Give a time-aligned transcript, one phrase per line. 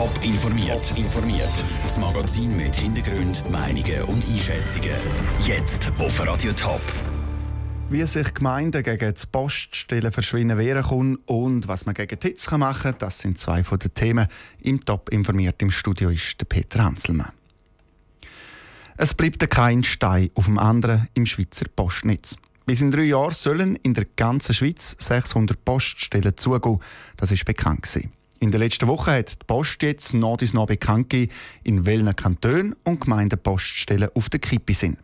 [0.00, 0.96] Top informiert.
[0.96, 1.52] informiert.
[1.82, 4.96] Das Magazin mit Hintergrund, Meinungen und Einschätzungen.
[5.44, 6.80] Jetzt auf Radio Top.
[7.90, 12.92] Wie sich Gemeinden gegen das Poststellen verschwinden wehren können und was man gegen Hitze machen
[12.92, 14.26] kann, das sind zwei von den Themen.
[14.62, 17.32] Im Top informiert im Studio ist Peter Hanselmann.
[18.96, 22.36] Es bleibt kein Stein auf dem anderen im Schweizer Postnetz.
[22.64, 26.80] Bis in drei Jahren sollen in der ganzen Schweiz 600 Poststellen zugehen.
[27.18, 28.12] Das ist bekannt gewesen.
[28.42, 32.16] In der letzten Woche hat die Post jetzt noch dies noch bekannt gegeben, in welchen
[32.16, 34.96] Kantonen und Gemeinden Poststellen auf der Kippe sind.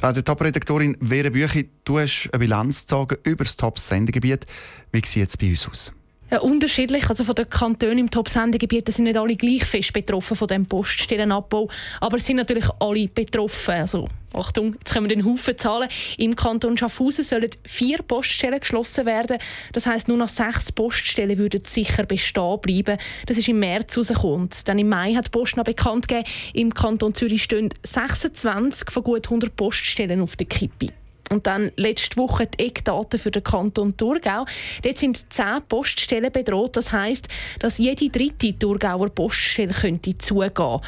[0.00, 4.46] Radio Top-Redaktorin Vera Büchi, du hast eine Bilanz gezogen über das Top-Sendegebiet.
[4.90, 5.92] Wie sieht es bei uns aus?
[6.32, 7.10] Ja, unterschiedlich.
[7.10, 11.68] Also von den Kantonen im Top-Sendegebiet sind nicht alle gleich fest betroffen von dem Poststellenabbau,
[12.00, 13.74] aber es sind natürlich alle betroffen.
[13.74, 15.90] Also Achtung, jetzt kommen den Haufen Zahlen.
[16.16, 19.36] Im Kanton Schaffhausen sollen vier Poststellen geschlossen werden.
[19.74, 22.96] Das heißt, nur noch sechs Poststellen würden sicher bestehen bleiben.
[23.26, 24.48] Das ist im März rausgekommen.
[24.64, 29.02] Dann im Mai hat die Post noch bekannt gegeben, im Kanton Zürich stehen 26 von
[29.02, 30.94] gut 100 Poststellen auf der Kippe.
[31.32, 34.44] Und dann letzte Woche die Eckdaten für den Kanton Thurgau.
[34.82, 36.76] Dort sind zehn Poststellen bedroht.
[36.76, 40.80] Das heisst, dass jede dritte Thurgauer Poststelle könnte zugehen.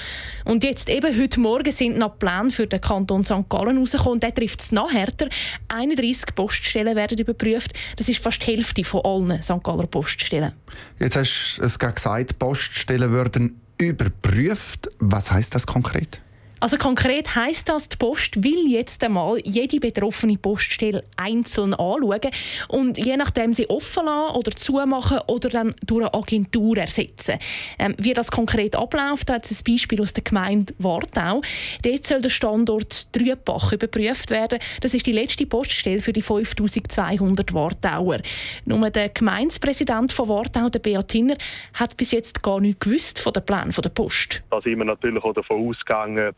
[0.45, 3.49] Und jetzt eben heute Morgen sind noch Pläne für den Kanton St.
[3.49, 4.21] Gallen rausgekommen.
[4.21, 5.29] Der trifft es noch härter.
[5.69, 7.73] 31 Poststellen werden überprüft.
[7.97, 9.63] Das ist fast die Hälfte von allen St.
[9.63, 10.53] Galler Poststellen.
[10.99, 14.89] Jetzt hast du es gesagt, Poststellen würden überprüft.
[14.99, 16.21] Was heißt das konkret?
[16.65, 22.31] Also konkret heißt das, die Post will jetzt einmal jede betroffene Poststelle einzeln anschauen
[22.69, 27.35] und je nachdem sie offen lassen oder zumachen oder dann durch eine Agentur ersetzen.
[27.79, 31.43] Ähm, wie das konkret abläuft, hat es ein Beispiel aus der Gemeinde Wartau.
[31.83, 34.59] Dort soll der Standort Drübach überprüft werden.
[34.81, 38.21] Das ist die letzte Poststelle für die 5200 Wartauer.
[38.65, 41.37] Nur der Gemeindepräsident von Wartau, der Beat Hinner,
[41.75, 44.43] hat bis jetzt gar nichts gewusst von den Plänen der Post.
[44.49, 46.33] Da sind wir natürlich auch davon ausgegangen,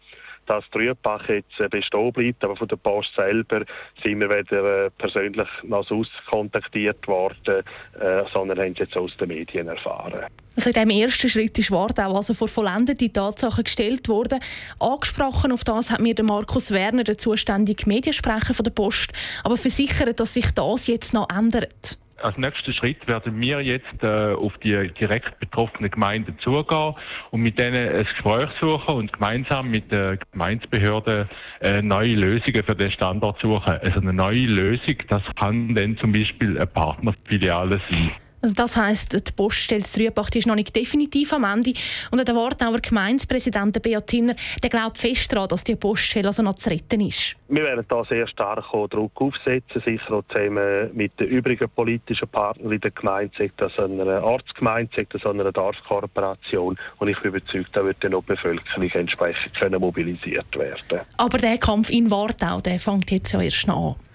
[0.47, 2.45] dass Trübach jetzt äh, bestehen bleibt.
[2.45, 3.65] Aber von der Post selber
[4.03, 7.63] sind wir weder äh, persönlich noch sonst kontaktiert worden,
[8.01, 10.27] äh, sondern haben es jetzt aus den Medien erfahren.
[10.57, 14.41] Also in diesem ersten Schritt ist Wartau also vor vollendete Tatsachen gestellt worden.
[14.79, 19.13] Angesprochen auf das hat mir Markus Werner, der zuständige Mediensprecher der Post,
[19.45, 21.99] aber versichert, dass sich das jetzt noch ändert.
[22.23, 26.95] Als nächster Schritt werden wir jetzt äh, auf die direkt betroffenen Gemeinden zugehen
[27.31, 31.29] und mit denen ein Gespräch suchen und gemeinsam mit den Gemeindebehörden
[31.61, 33.79] äh, neue Lösungen für den Standort suchen.
[33.83, 38.13] Also eine neue Lösung, das kann dann zum Beispiel eine Partnerfiliale sein.
[38.47, 41.73] Also das heisst, die Poststelle Trübach ist noch nicht definitiv am Ende.
[42.13, 46.55] Und der Wartauer Gemeindepräsident Beat Hinner, der glaubt fest daran, dass die Poststelle also noch
[46.55, 47.35] zu retten ist.
[47.49, 52.71] Wir werden da sehr stark Druck aufsetzen, sicher auch zusammen mit den übrigen politischen Partnern
[52.71, 56.79] in der Gemeinde, sei das einer Ortsgemeinde, sei das einer Dorfkooperation.
[56.99, 61.01] Und ich bin überzeugt, da wird dann auch die Bevölkerung entsprechend können mobilisiert werden.
[61.17, 64.07] Aber der Kampf in Wartau, der fängt jetzt ja erst noch an.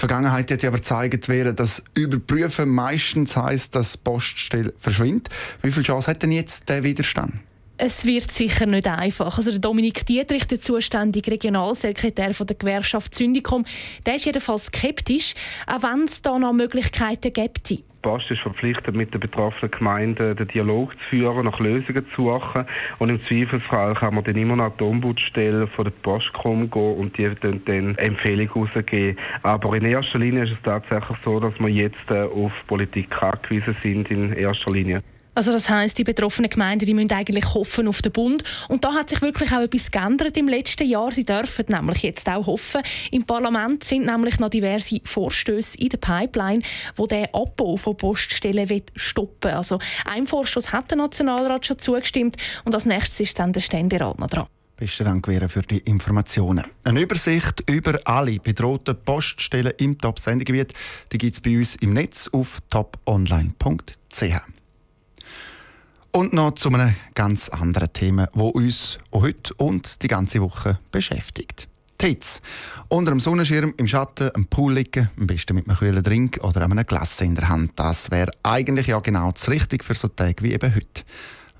[0.00, 5.28] Vergangenheit hat ja aber gezeigt, dass Überprüfen meistens heisst, dass die Poststelle verschwindet.
[5.62, 7.34] Wie viel Chance hat denn jetzt der Widerstand?
[7.82, 9.38] Es wird sicher nicht einfach.
[9.38, 13.64] Also der Dominik Dietrich, der zuständige Regionalsekretär von der Gewerkschaft Syndikum,
[14.04, 15.32] der ist jedenfalls skeptisch,
[15.66, 17.82] auch wenn es da noch Möglichkeiten gibt.
[18.02, 22.66] Post ist verpflichtet, mit den betroffenen Gemeinden den Dialog zu führen, nach Lösungen zu suchen.
[22.98, 27.16] Und im Zweifelsfall kann man dann immer noch die Ombudsstelle von der Postcom gehen und
[27.16, 29.16] die dann, dann Empfehlungen rausgeben.
[29.42, 33.74] Aber in erster Linie ist es tatsächlich so, dass wir jetzt äh, auf Politik angewiesen
[33.82, 35.02] sind, in erster Linie.
[35.40, 38.44] Also das heißt, die betroffenen Gemeinden die müssen eigentlich hoffen auf den Bund.
[38.68, 41.12] Und da hat sich wirklich auch etwas geändert im letzten Jahr.
[41.12, 42.82] Sie dürfen nämlich jetzt auch hoffen.
[43.10, 46.60] Im Parlament sind nämlich noch diverse Vorstöße in der Pipeline,
[46.94, 52.36] wo der Abbau von Poststellen stoppen Also ein Vorstoß hat der Nationalrat schon zugestimmt
[52.66, 54.46] und als nächstes ist dann der Ständerat noch dran.
[54.76, 56.66] Besten Dank für die Informationen.
[56.84, 60.74] Eine Übersicht über alle bedrohten Poststellen im Top-Sendegebiet
[61.08, 64.59] gibt es bei uns im Netz auf toponline.ch.
[66.12, 70.80] Und noch zu einem ganz anderen Thema, das uns auch heute und die ganze Woche
[70.90, 71.68] beschäftigt.
[72.00, 72.40] Hitze.
[72.88, 76.62] Unter dem Sonnenschirm, im Schatten, am Pool liegen, am besten mit einem kühlen Drink oder
[76.62, 77.72] einem Glas in der Hand.
[77.76, 81.04] Das wäre eigentlich ja genau das Richtige für so Tage wie eben heute.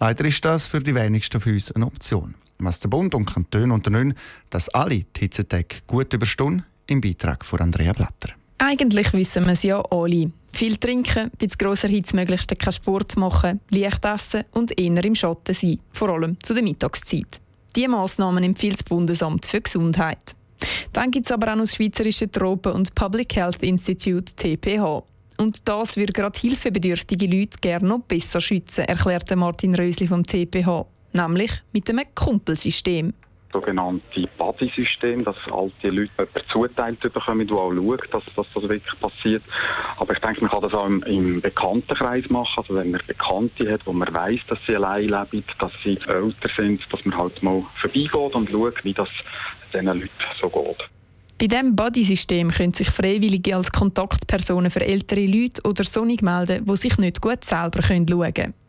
[0.01, 2.35] Leider ist das für die wenigsten von uns eine Option.
[2.59, 4.15] Was der Bund und Kantone unternehmen,
[4.51, 8.35] dass alle die Hitzetage gut überstehen, im Beitrag von Andrea Blatter.
[8.59, 10.33] Eigentlich wissen wir es ja alle.
[10.53, 15.15] Viel trinken, bei zu grosser Hitze möglichst keinen Sport machen, leicht essen und eher im
[15.15, 17.41] Schatten sein, vor allem zu der Mittagszeit.
[17.77, 20.35] Diese Massnahmen empfiehlt das Bundesamt für Gesundheit.
[20.93, 25.03] Dann gibt es aber auch noch das Schweizerische Tropen- und Public Health Institute TPH.
[25.39, 30.85] Und das würde gerade hilfebedürftige Leute gerne noch besser schützen, erklärte Martin Rösli vom TPH.
[31.13, 33.15] Nämlich mit einem Kumpelsystem
[33.53, 38.63] sogenannte Buddy-System, dass all die Leute jemanden zuteilt bekommen, der auch schaut, dass, dass, das
[38.63, 39.43] wirklich passiert.
[39.97, 43.73] Aber ich denke, man kann das auch im, im Bekanntenkreis machen, also wenn man Bekannte
[43.73, 47.43] hat, wo man weiß, dass sie allein leben, dass sie älter sind, dass man halt
[47.43, 49.11] mal vorbeigeht und schaut, wie das
[49.73, 50.11] diesen Leuten
[50.41, 50.89] so geht.
[51.39, 56.77] Bei diesem Buddy-System können sich Freiwillige als Kontaktpersonen für ältere Leute oder Sonnig melden, die
[56.77, 58.60] sich nicht gut selber schauen können.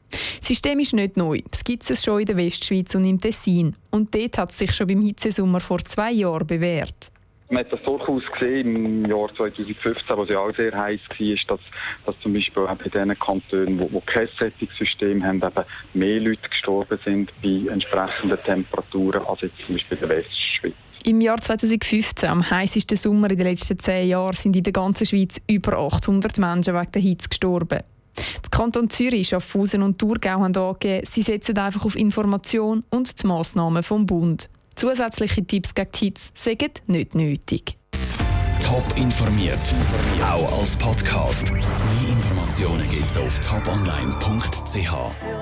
[0.51, 1.39] Das System ist nicht neu.
[1.49, 3.73] Es gibt es schon in der Westschweiz und im Tessin.
[3.89, 7.09] Und dort hat es sich schon beim Hitzesommer vor zwei Jahren bewährt.
[7.49, 11.55] Man hat das durchaus gesehen im Jahr 2015, wo es ja auch sehr heiß war,
[11.55, 11.65] dass,
[12.05, 16.99] dass zum Beispiel bei den Kantonen, wo, wo kein Sättigungssystem haben, eben mehr Leute gestorben
[17.05, 20.73] sind bei entsprechenden Temperaturen als jetzt zum Beispiel in der Westschweiz.
[21.05, 25.07] Im Jahr 2015, am heißesten Sommer in den letzten zehn Jahren, sind in der ganzen
[25.07, 27.79] Schweiz über 800 Menschen wegen der Hitze gestorben.
[28.17, 33.27] Der Kanton Zürich, Schaffhausen und Thurgau haben angegeben, sie setzen einfach auf Information und die
[33.27, 34.49] Massnahmen vom Bund.
[34.75, 37.77] Zusätzliche Tipps gegen die Hitze sind nicht nötig.
[38.61, 39.73] Top informiert,
[40.23, 41.51] auch als Podcast.
[41.51, 41.63] Mehr
[42.09, 45.41] Informationen gibt es auf toponline.ch.